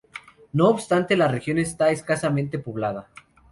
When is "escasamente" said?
1.91-2.57